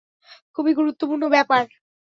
[0.55, 1.63] খুবই গুরুত্বপূর্ণ ব্যাপার।